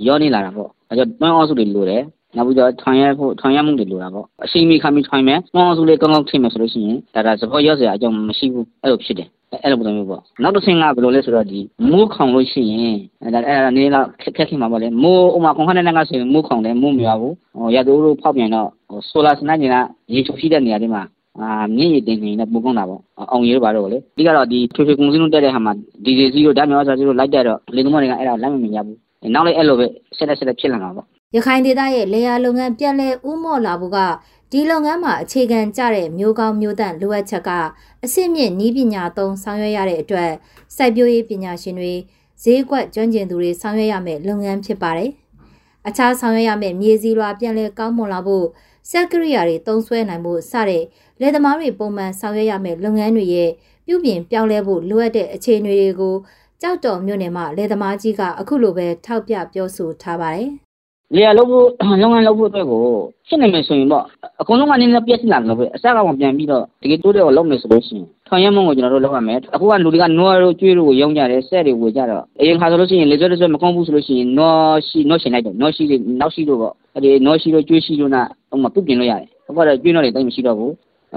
[0.07, 2.03] ရောနေလာတာပေါ့။အဲကြောင့်တွန်းအောင်စုတွေလိုတယ်။
[2.35, 9.29] နောက်ပြီးတော့ထွန်ရဖို့ထွန်ရမှုတွေလိုတာပေါ့။အရှိန်မီခါမီထွန်မယ်။တွန်းအောင်စုလေးကောင်းကောင်းထိမယ်ဆိုလို့ရှိရင်ဒါဒါသဘောရောစရာအကြောင်းမရှိဘူး။အဲ့လိုဖြစ်တယ်။
[9.61, 11.59] အဲ့လိုပုံစံမျိုးပေါ့နောက်တစ်ဆင့်ကဘယ်လိုလဲဆိုတော့ဒီ
[11.89, 19.63] မိုးခေါင်လို့ရှိရင်အဲ့ဒါအဲ့ဒါနေတော့ခက်ခက်ခင်မှာပေါ့လေမိုးဥမာခွန်ခနဲ့ကဆိုရင်မိုးခေါင်တယ်မိုးမရွာဘူးဟိုရတူတို့ဖောက်ပြန်တော့ဟိုဆိုလာစနစ်က
[20.13, 21.03] ရေချိုရှိတဲ့နေရာတွေမှာ
[21.39, 25.73] အာမြင့်ရည်တင်နေနဲ့ပူကောင်းတာပေါ့အောင်ရည်တို့ပါတော့လေဒီကတော့ဒီထွေထွေကုန်စည်လုံးတက်တဲ့ဟာမှာ
[26.05, 28.97] ဒီဒီစီတို့ဓာတ်မြောစာစီတို့လိုက်တဲ့တော့လေသမောတွေကအဲ့ဒါလိုက်မမြင်ရဘူး
[29.33, 29.85] နောက်လည်းအဲ့လိုပဲ
[30.17, 33.99] ဆက်လက်ဆက်လက်ဖြစ်လာမှာပေါ့ ရခိုင်ဒေသရဲ့လေယာလုပ်ငန်းပြန်လည်ဥမော့လာဖို့က
[34.51, 37.49] ဒီလုပ်ငန်းမှာအခြေခံကျတဲ့မျိုးကောင်းမျိုးတန့်လိုအပ်ချက်က
[38.03, 40.31] အစစ်မြင့်နီးပညာသုံးဆောင်ရွက်ရတဲ့အတွက်
[40.75, 41.93] စိုက်ပျိုးရေးပညာရှင်တွေ
[42.43, 45.11] ဈေးကွက်ကျွမ်းကျင်သူတွေဆောင်ရွက်ရမယ့်လုပ်ငန်းဖြစ်ပါတယ်။
[45.87, 48.45] အခြားဆောင်ရွက်ရမယ့်မြေစည်းလွှာပြန်လည်ကောင်းမွန်လာဖို့
[48.89, 50.83] စက်ကရိယာတွေသုံးစွဲနိုင်ဖို့စတဲ့
[51.19, 53.51] လယ်သမားတွေပုံမှန်ဆောင်ရွက်ရမယ့်လုပ်ငန်းတွေရဲ့
[53.87, 56.15] ပြုပြင်ပြောင်းလဲဖို့လိုအပ်တဲ့အခြေအနေတွေကို
[56.61, 60.51] ကြောက်တော်မြို့နယ်မှာလယ်သမားကြီးကအခုလိုပဲထောက်ပြပြောဆိုထားပါတယ်။
[61.15, 61.65] လေယာလုပ်ဖို့
[62.01, 62.81] လုပ်ငန်းလုပ်ဖို့အတွက်ကို
[63.27, 64.03] ရှင်းနေမယ်ဆိုရင်ပေါ့
[64.41, 80.73] အကုန်လုံးကနည်းနည်းပြည့်စည်လာလို့ပဲအစကမှပြန်ပြီးတော့တကယ်တိုးတဲ့ကိုလုပ်မယ်ဆိုလို့ရှိရင်ထွန်ရမုံကိုကျွန်တော်တို့လုပ်ရမယ်အခုကလူတွေကနွားတို့ကျွေးတို့ကိုရောင်းကြတယ်ဆက်တွေဝေကြတော့အရင်ခါဆိုလို့ရှိရင်လေကျွဲတစ်စွဲမကောင်းဘူးဆိုလို့ရှိရင်နွားရှိနွားရှင်လိုက်တယ်နွားရှိတွေနောက်ရှိတို့ပေါ့အဲဒီနွားရှိတို့ကျွေးရှိတို့နာဟိုမှာပြုတ်ပြင်လို့ရတယ်အခုကတော့ကျွေးနွားတွေတိတ်မရှိတော့ဘူး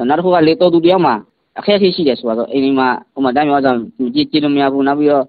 [0.08, 1.14] နောက်တစ်ခုကလေတော်သူတယောက်မှာ
[1.58, 3.78] အခက်အခဲရှိတယ်ဆိုတော့အိမ်ဒီမှာဟိုမှာတိုင်းပြောဆောင်
[4.14, 5.24] ကြည့်ကြည့်လို့မရဘူးနောက်ပြီးတော့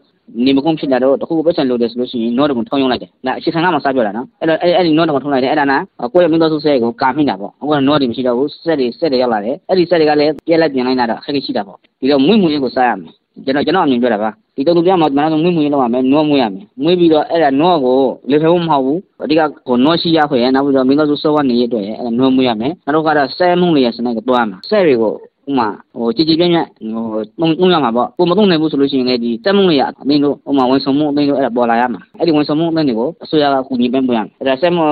[0.45, 5.77] နေမကုန်းဖြစ်လာတော့တခုခုပတ်စံလို့တယ်ဆိုလို့ရှိရင်နော့တကုံထုံးယုံလိုက်တယ်။ဒါအရှိခံကမှစပြောတာနော်။အဲ့တော့အဲ့အဲ့ဒီနော့တကုံထုံးလိုက်တယ်အဲ့ဒါနာ
[6.13, 13.11] ကိုယ့်ရဲ့မင်းသားစုဆက်ကိုကာမိတာပေါ့။အခုကနော့တွေမရှိတော့ဘူးဆက်တွေဆက်တွေရောက်လာတယ်။အဲ့ဒီဆက်တွေကလည်းပြက်လိုက်ပြင်လိုက်တာတော့အခက်အခဲရှိတာပေါ့။ဒီတော့မွေးမွေးကိုစားရမယ်။
[13.45, 17.99] ကျွန်တော်ကျွန်တော်အမြင်ပြောတာပါ။ဒီတုံတူပြမှာကျွန်တော်မွေးမွေးလောက်ရမယ်။နော့မွေးရမယ်။မွေးပြီးတော့အဲ့ဒါနော့ကို
[18.31, 25.13] လေဖဲဖို့မဟုတ်ဘူး။အဓိကကိုနော့ရှိရခွင့်ရနောက်ပြီးတော့မင်းသားစုစောဝနေရအတွက်ရအဲ့ဒါနော့မွေးရမယ်။နောက်တော့ကတော့ဆဲမှုလေးရစနေကတွားမှာ။ဆဲတွေကို
[25.49, 34.83] ဥမာဟိုကြည်ကြည်ပြန့်ပြန့်ဟိုသုံးသုံးရမှာပေါ့ကိုမသုံးနိုင်ဘူးဆိုလို့ရှိရင်လည်းဒီတက်မှုတွေကအသိလို့ဥမာဝန်ဆောင်မှုအသိလို့အဲ့ဒါပေါ်လာရမှာအဲ့ဒီဝန်ဆောင်မှုအသိတွေကိုအစိုးရကကူညီပံ့ပိုးရမယ်အဲ့ဒါဆက်မှု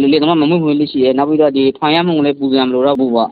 [0.00, 3.28] လေလေတော့မမှုမှုလေးရှိရဲနောက်ပြီးတော့ဒီထွန်ရမှုလည်းပူကြမလို့တော့ဘူးပေါ့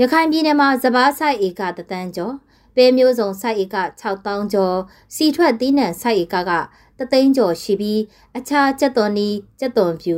[0.00, 2.34] ရခိုင်ပြည်နယ်မှာစပားဆိုင်ဧကတသန်းကျော်
[2.76, 4.76] ပဲမျိုးစုံဆိုင်ဧက6000ကျော်
[5.14, 6.50] စီထွက်သီးနှံဆိုင်ဧကက
[6.98, 8.00] တသိန်းကျော်ရှိပြီး
[8.36, 9.28] အခြားကြက်သွန်နီ
[9.60, 10.16] ကြက်သွန်ဖြူ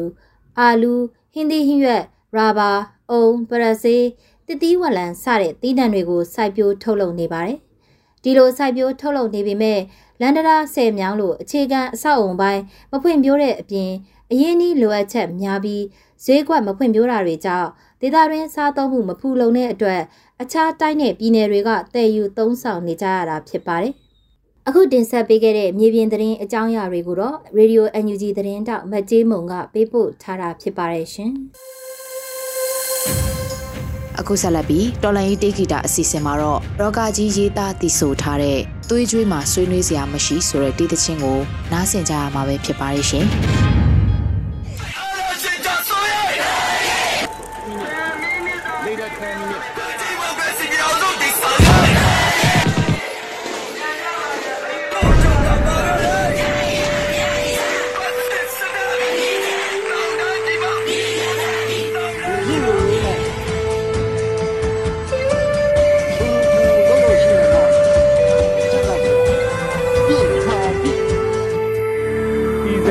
[0.59, 0.93] အာလူ
[1.33, 2.03] ဟင်းသီးဟင်းရွက်
[2.37, 2.71] ရာဘာ
[3.11, 4.05] အုံပရစေး
[4.49, 7.59] တတိဝလံစတဲ့သီးနှံတွေကိုစိုက်ပျိုးထုတ်လုပ်နေပါတယ်
[8.23, 9.81] ဒီလိုစိုက်ပျိုးထုတ်လုပ်နေပေမဲ့
[10.21, 13.91] လန်ဒရာဆယ်မြောင်းလို့အခြေခံအဆောက်အုံပိုင်းမဖွင့်ပြိုးတဲ့အပြင်
[14.31, 15.83] အရင်းနှီးလိုအပ်ချက်များပြီး
[16.25, 17.69] ဈေးကွက်မဖွင့်ပြိုးတာတွေကြောင့်
[18.01, 20.01] ဒေသတွင်းစားသုံးမှုမဖူလုံတဲ့အတွက်
[20.43, 23.95] အခြားတိုင်းနဲ့ပြည်နယ်တွေကတည်ယူသုံးဆောင်နေကြရတာဖြစ်ပါတယ်။
[24.69, 31.33] အခုတင်ဆက်ပေးခဲ့တဲ့မြေပြင်သတင်းအကြောင်းအရာတွေကိုတော့ Radio NUG သတင်းတောက်မတ်ကျေးမုံကပေးပို့ထားတာဖြစ်ပါတယ်ရှင်။
[34.23, 38.59] အခုဆက်လက်ပြီးတော်လန်ရေးတေဂီတာအစီအစဉ်မှာတော့ရောဂါကြီးရေးသားတည်ဆိုထားတဲ့
[38.89, 41.39] သွေးကြွေးမှာဆွေးနွေးစရာမရှိဆိုတဲ့တေးသချင်းကို
[41.73, 50.72] နားဆင်ကြရမှာပဲဖြစ်ပါရဲ့ရှင်ပြ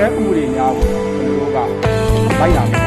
[0.01, 1.57] ည်စဲမှုတွေများဖို့ကျွန်တော်တို့က
[2.39, 2.80] လိုက်ရ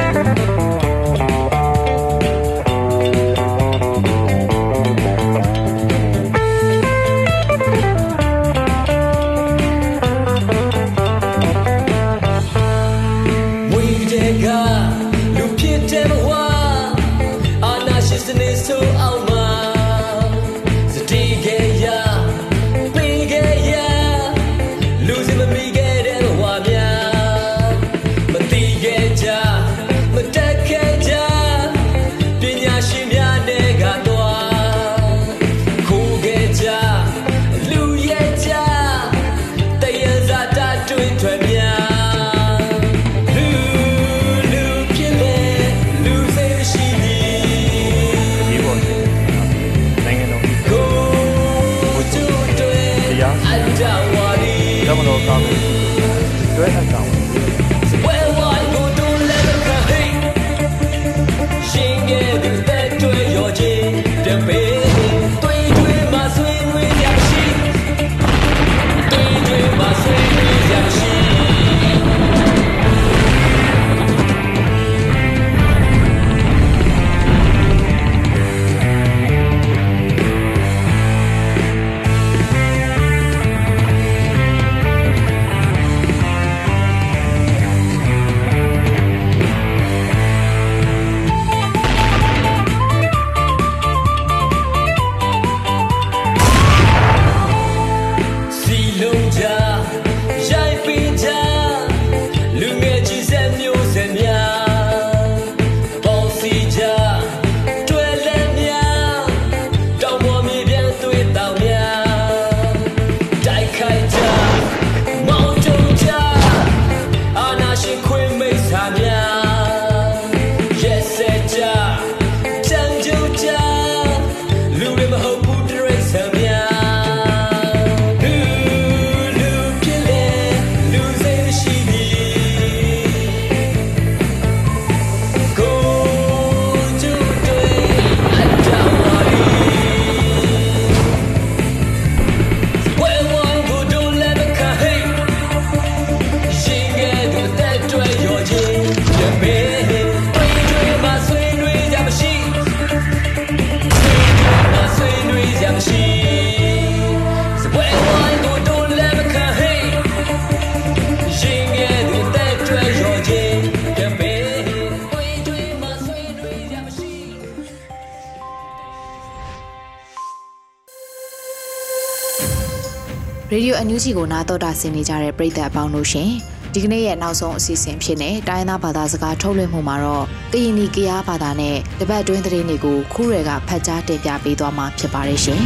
[173.85, 176.31] အန်ယူဂျီကိုနားတော်တာဆင်နေကြတဲ့ပရိသတ်အပေါင်းတို့ရှင်
[176.73, 185.65] ဒီကနေ့ရဲ့နောက်ဆုံးအစီအစဉ်ဖြစ်နေတိုင်းသားဘာသာစကားထုတ်လွှင့်မှုမှာတော့ကရင်နီကရားဘာသာနဲ့တပတ်တွင်းသတင်းတွေကိုခူးရယ်ကဖတ်ကြားတင်ပြပေးသွားမှာဖြစ်ပါတယ်ရှင်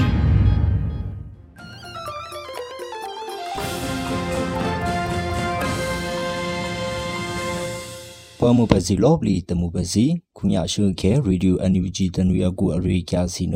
[8.38, 10.04] ပမှုပစီလောဘလီတမှုပစီ
[10.37, 13.54] ခုညာရှုခဲရေဒီယိုအန်ယူဂျီတနွေအကူအရေကျစီန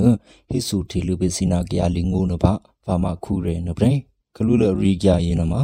[0.48, 2.52] ဟိဆုထေလူပစီနာကရလင်ငိုးနဘာ
[2.86, 5.54] ဘာမခုရဲနပရေ ကလူလရီကြရင်နမ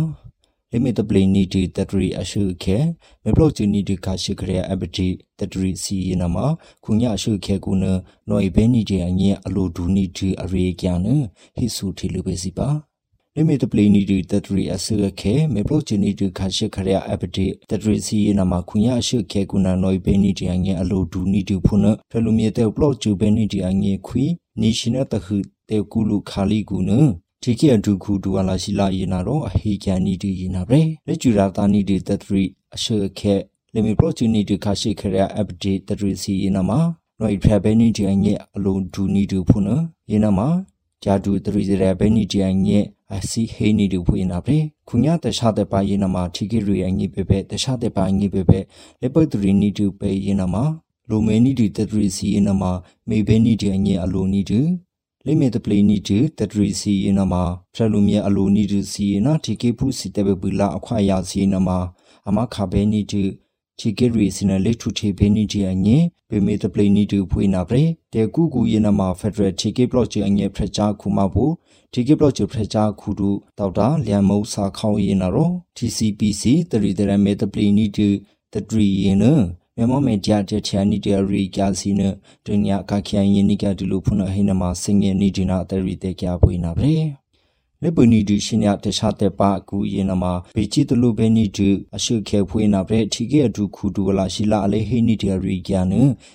[0.70, 5.18] limit play need to tatri ashu khe me block chu need ka shi khre abdi
[5.38, 7.92] tatri si yin ma khunya ashu khe ku na
[8.26, 11.14] noi be ni de anye alo du ni ti are kya na
[11.56, 12.68] hi su thi lu be si ba
[13.36, 17.46] limit play need to tatri ashu khe me block chu need ka shi khre abdi
[17.68, 20.98] tatri si yin ma khunya ashu khe ku na noi be ni de anye alo
[21.12, 24.26] du ni ti phu na phelu mi te block chu be ni de anye khwi
[24.60, 27.27] ni shi na ta khu te ku lu khali ku na ဒီက
[27.84, 33.34] ဒုခုဒူဝလာရှိလာယနာတော့အဟေကန်နီဒီယနာပဲလက်ကျူရာတာနီဒီတထရီအရှေခဲ
[33.74, 36.78] လေမီပရိုချူနီဒီခါရှိခရအပ်ဒေတထရီစီယနာမှာ
[37.18, 39.68] နော်ဖရဘဲနီဒီအငဲအလုံးဒူနီဒူဖုန
[40.12, 40.48] ယနာမှာ
[41.04, 42.78] ဂျာဒူတရီရဘဲနီဒီအငဲ
[43.14, 44.56] အစီဟေနီဒူဖွေနာပဲ
[44.88, 48.58] ခုညာတခြားတဲ့ပါယနာမှာဒီကရီအငဲပဲပဲတခြားတဲ့ပါအငဲပဲပဲ
[49.00, 50.64] လေပတ်တရီနီဒူပဲယနာမှာ
[51.08, 52.70] လိုမဲနီဒီတထရီစီယနာမှာ
[53.08, 54.60] မေဘဲနီဒီအငဲအလုံးနီဒူ
[55.30, 57.42] လိမေတပလီနီတူတတရီစီယနမှာ
[57.74, 61.78] ဖရလူမြအလိုနီတူစီယနာတီကေဖုစီတဘပူလာအခွာရစီယနမှာ
[62.28, 63.22] အမခဘဲနီတူ
[63.78, 71.52] ချီကေရီစနလက်ထုထေဘဲနီတီအငေပေမေတပလီနီတူဖွေနာပရေတေကူကူယနမှာဖက်ဒရယ်ချီကေဘလော့ချီအငေဖရချာခုမဘူး
[71.92, 78.08] ချီကေဘလော့ချီဖရချာခုတူတောက်တာလျံမုံစာခေါယနာရော TCPC တရီတရမေတပလီနီတူ
[78.52, 79.24] တတရီယန
[79.80, 82.02] မြန်မာမေဂျာတဲ့ချာနီတရီကာစီန
[82.46, 86.92] ဒညကခိုင်ယနိကဒလူဖုနဟိနမစင်ငယ်နီဒီနာတရီတေကြပွေနာပဲ
[87.82, 95.86] လေပနီဒီရှင်ရတခြားတဲ့ပါကူယေနမှာဘေချီတလူပဲနီဒီအရှိခဲဖွေးနာပဲထီကေအဒုခုဒူလာရှိလာအလေဟိနီတရီကျန်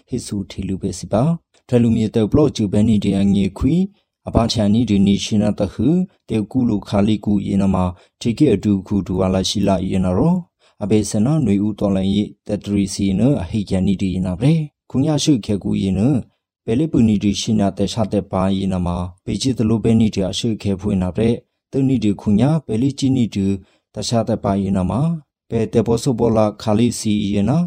[0.07, 1.23] ဟိဆူထီလူပဲစီပါ
[1.67, 3.75] ထလူမြေတဲ့ဘလော့ချူပဲနီဒီအငေခွီ
[4.27, 5.87] အဘာချာနီဒီနီရှင်နာတခု
[6.29, 7.85] တေကူလူခါလီကူယေနမှာ
[8.21, 10.33] ထီကေအဒုခုဒူလာရှိလာယေနရော
[10.83, 14.53] အဘေစနနွေဦးတော်လန်ရီတတရီစီနအဟိကျန်နီဒီနာဗရေ
[14.89, 16.01] ခုညာရှုခေကူယင်းန
[16.65, 21.29] ဘယ်လေပူနီဒီရှိနာတဲ့ရှာတဲ့ပါယင်းနမှာဘေချီတလိုပဲနီဒီအရှုခေဖွင့်နာဗရေ
[21.71, 23.45] တနီဒီခုညာဘယ်လီချီနီဒီ
[23.93, 25.01] တရှာတဲ့ပါယင်းနမှာ
[25.49, 27.57] ဘယ်တေဘောဆဘောလာခါလီစီယင်းနာ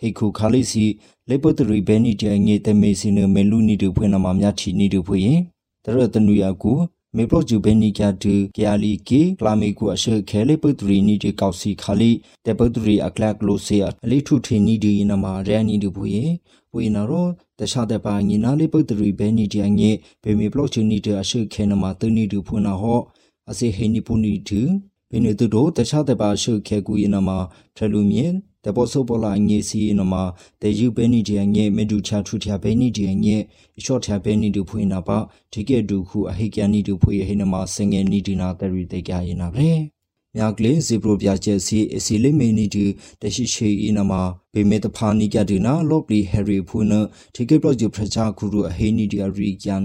[0.00, 0.84] ဟေခုခါလီစီ
[1.28, 5.40] လေပတရီဘဲနီဒီငေတမေစီနမဲလူနီဒီဖွင့်နမှာမြတ်ချီနီဒီဖွင့်ရင်
[5.84, 6.72] တရတနူယာကူ
[7.16, 12.10] မေပရိုဂျူဘဲနီကတူကယာလီကေကလာမီကူအရှေခဲလေပတရီနီဒီကောက်စီခါလီ
[12.46, 16.26] တေပတရီအကလကလိုစီအလီထုထီနီဒီနမရန်နီဒီဘူယေ
[16.74, 17.26] ဝေနာရော
[17.58, 19.90] တခြားတဲ့ပါညီနာလေပတရီဘဲနီဒီအငေ
[20.22, 23.00] ဘေမီဘလော့ချီနီဒီအရှေခဲနမတနီဒီဖွနာဟော
[23.50, 24.60] အစေဟေနီပူနီဒီ
[25.10, 27.28] ဘင်းတို့တို့တခြားတဲ့ပါရှုခဲကူယနမ
[27.76, 28.32] ထလူမြင်
[28.64, 30.14] တဘောဆိုပေါ်လာငေစီနမ
[30.62, 33.36] တေယူပဲနီဒီငေမေဒူချာထူထျာပဲနီဒီငေ
[33.84, 35.18] ရှော့ထျာပဲနီဒူဖွေနာပါ
[35.52, 39.68] ဒီကဲဒူခုအဟိကန်နီဒူဖွေဟိနမစငယ်နီဒီနာတရီတေကြရင်နာပဲ
[40.36, 42.84] မြကလေးဇီပရိုပြချက်စီအစီလိမေနီဒီ
[43.20, 44.12] တရှိရှိအီနမ
[44.54, 46.92] ဘေမေတဖာနီကဒီနာလော့ပလီဟယ်ရီဖူန
[47.34, 49.80] ဒီကေပရောဂျက်ဖရချာခုရအဟိနီဒီအရီကျန်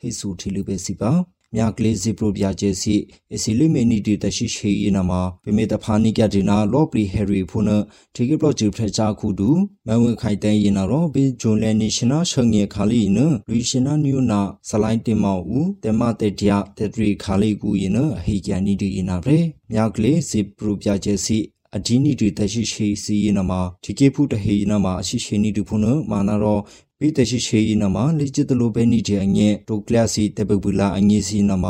[0.00, 1.12] ဟိဆူထီလူပဲစီပါ
[1.54, 2.94] မြကလေးစီပရိုပြကျစီ
[3.34, 7.66] အစီလီမီနီတီတရှိရှိယနာမှာပြမေတဖာနိကဒီနာလော့ပလီဟယ်ရီဖုန်
[8.14, 9.50] ဒီကပလော့ဂျီဖရချာခုဒူ
[9.86, 13.18] မဝခိုင်တန်ယနာရောဘေဂျွန်လဲနေရှင်နာရှငေခါလီန
[13.50, 19.38] ရီရှင်နာနျူနာဆလိုင်းတင်မောက်ဦးတမတေတျာတတရီခါလီကူယနဟေကန်နီဒီယနာရေ
[19.70, 21.38] မြကလေးစီပရိုပြကျစီ
[21.76, 26.58] အဒီနီတီတရှိရှိစီယနာမှာဒီကေဖုတဟေယနာမှာအရှိရှိနီတူဖုန်မာနာရော
[27.00, 31.66] ပိတရှိရှိနမလိจิตလိုပဲနိတဲ့အငဲတိုကလစီတပပူလာအငေစီနမ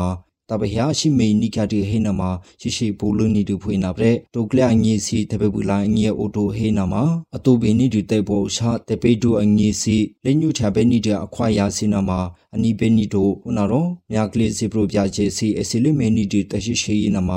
[0.49, 2.21] တပဟယာရှိမေနိကတိဟေနမ
[2.61, 6.93] ရှိရှိပူလူနိတူဖွေနာပရက်တိုကလအငေစီတပပူလာအငေအိုတိုဟေနမ
[7.35, 12.09] အတူဘေနိတူတေဘောရှာတပေတူအငေစီလက်ညှို့ချပဲနိတဲ့အခွာယာစီနမ
[12.55, 17.31] အနိဘေနိတိုဟနာရောမြကလေးစီပရိုပြချေစီအစီလိမေနိတူတရှိရှိနမ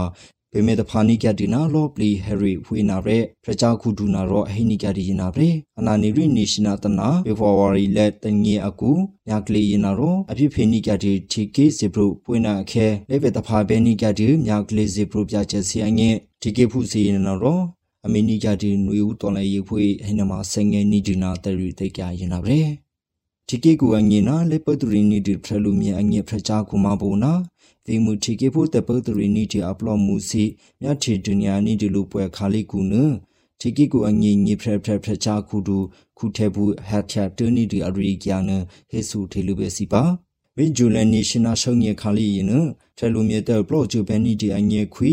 [0.52, 8.90] ပေမေတဖာနိကတိနာလောပလီဟရီဝေနာရဲဖရချာခုဒူနာရောအဟိနိကတိယနာရဲအနာနိရိနေရှနာတနာဖေဖော်ဝါရီလက်တငေအကူ
[9.28, 16.08] ညာကလေးယနာရောအဖြစ်ဖေနိကတိတီကေဇေဘရုပွေနာခဲလေဗေတဖာဘေနိကတိညာကလေးဇေဘရုပြချက်စီအငေ
[16.42, 17.60] တီကေဖုစီယနာရော
[18.06, 22.60] အမေနိကတိနွေဦးတော်လည်းရေဖွေဟိနမဆငယ်နိဒီနာတရီတေကြယနာရဲ
[23.48, 27.32] တီကေကူအငေနာလေပတူရီနိဒီဖရလူမြေအငေဖရချာကူမဘူနာ
[27.90, 30.44] ဒီမူတီကေဖို့တပတ်တရီနီတီအပလော့မှုစီ
[30.80, 32.94] မြတ်တီဒုညာနီဒီလူပွဲခါလိကူန
[33.60, 35.78] တီကေကိုအငိညိဖရဖရဖရချာခုဒူ
[36.18, 38.42] ခုထဲဘူးဟတ်ချာတနီဒီအရီကျန်
[38.90, 40.02] ဟေဆူထေလူပဲစီပါ
[40.56, 42.52] ဝိဂျူလန်နီရှင်နာဆုံငေခါလီယန
[42.96, 45.12] ထလူမြေတဲ့ပလော့ဂျူဘန်နီဒီအငေခွီ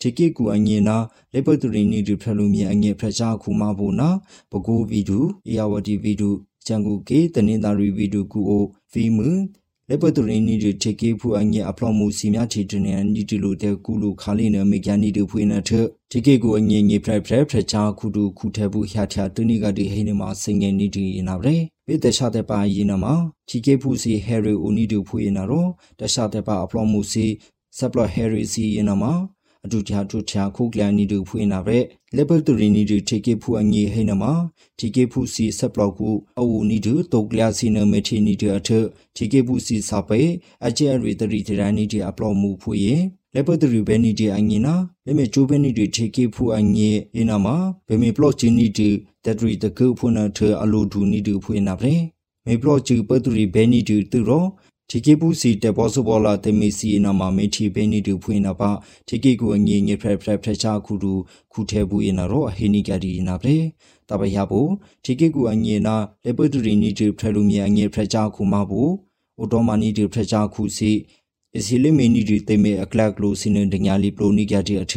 [0.00, 0.96] ချေကေကူအငေနာ
[1.32, 4.08] လေပတူရီနီဒီဖရလူမြေအငေဖရချာခုမဘူနာ
[4.50, 6.30] ပကူဗီဒူအယာဝတီဗီဒူ
[6.66, 9.28] ကျန်ကူကေတနင်္သာရီဗီဒူကူအိုဗီမူ
[9.90, 15.70] လေပတူရီနီဒီချေကေဖူအငေအဖလောမှုစီမြချေတနေအန်ဒီတီလိုတဲ့ကူလူခါလီနမေကန်နီဒီဖွေးနထ
[16.10, 23.14] ချေကေကူအငေငေဖရဖရဖရချာခုတူခုထဲဘူးဟျာထျာတနီကဒီဟိနေမှာစင်ငယ်နီဒီနာဗရေပေတခြားတဲ့ပါယင်းနမှာ
[23.48, 27.26] ချီကေဖူစီဟယ်ရီအိုနီဒူဖွေးနာတော့တခြားတဲ့ပါအဖလောမှုစီ
[27.78, 29.12] ဆပ်ပလဟယ်ရီစီယင်းနမှာ
[29.64, 31.78] အတူချာတူချာခုကလန်နီဒူဖွေးနာပဲ
[32.16, 34.32] လေဘယ်တူရီနီဒူချေကေဖူအငေဟိနမှာ
[34.78, 36.08] ချီကေဖူစီဆပ်ပလောက်ကူ
[36.40, 38.70] အဝူနီဒူတုတ်ကလစီနမေချီနီဒူအထ
[39.16, 40.20] ချီကေဖူစီစာပေ
[40.66, 43.02] အကျဲရီတရီတရနီဒီအပလောမှုဖွေးရင်
[43.34, 44.74] လေပတရီဘဲနီဒီအငီနာ
[45.06, 47.56] လေမေချိုဘဲနီဒီထေကေဖူအငီအင်းနာမှာ
[47.88, 48.88] ဘယ်မေပလော့ချီနီဒီ
[49.24, 51.92] တတရီတကုဖုနာထအလိုဒူနီဒီဖွေးနာပဲ
[52.46, 54.44] မေပလော့ချီပတရီဘဲနီဒီတူရော
[54.94, 58.70] ထေကေပူစီတဘောစဘောလာတေမီစီနာမှာမေချီဘဲနီဒီဖွေးနာပါ
[59.08, 61.12] ထေကေကိုအငီငေဖရဖရဖရချာခုဒူ
[61.52, 63.56] ခုထဲဘူးအင်းနာရောအဟိနီကဒီနာပဲ
[64.08, 64.70] တပရဘူး
[65.04, 68.92] ထေကေကိုအငီနာလေပတရီနီဒီဖရလူမြေအငီဖရချာခုမဘူး
[69.38, 70.92] အိုတိုမာနီဒီဖရချာခုစီ
[71.56, 74.94] အစီလီမီနီဒီတေမေအကလကလိုစင်းဒညာလီပလိုနီကြတဲ့အထ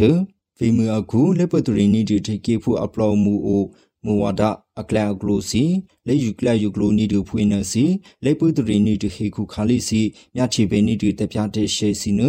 [0.58, 3.64] ဖီမူအခုလက်ပတူရီနီဒီထေကေဖူအပလောမူအို
[4.06, 4.42] မူဝါဒ
[4.82, 5.64] အကလကလိုစီ
[6.08, 7.86] လေယူကလယူကလိုနီဒီဖွေးနေစီ
[8.26, 10.02] လေပတူရီနီဒီခေခုခါလီစီ
[10.36, 12.22] မြချီဘေနီဒီတပြတဲ့ရှေစီန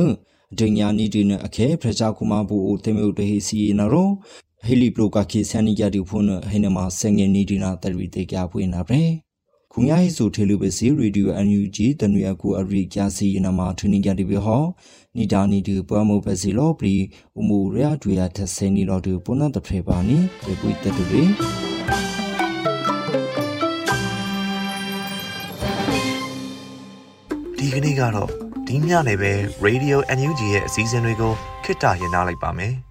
[0.59, 4.11] ဒညာနီဒီနအခဲဖရချာကူမာဘူအိုတေမေတဟီစီနာရော
[4.65, 9.26] ဟီလီပလိုကခေဆန်နီကြဒီဖုန်ဟိနမဆငယ်နီဒီနာတရီတေကြဖွေးနာပဲ
[9.79, 14.63] ခုညာဟိဆိုထေလူပဲစီရေဒီယိုအန်ယူဂျီတနွေအကူအရိကျစီယနမှာထင်းကြတယ်ပြဟော
[15.17, 16.97] နီတာနီဒီပွားမိုပဲစီလောပရီ
[17.39, 21.23] ဥမူရရတွေ့ရထဆင်းနီလောတူပုနတဖေပါနီပေပွိတတူရီ
[27.59, 28.31] ဒီကနေ့ကတော့
[28.67, 29.33] ဒီညနေပဲ
[29.67, 31.33] Radio NUG ရဲ့အစည်းအဝေးကို
[31.65, 32.86] ခਿੱတရနာလိုက်ပါမယ်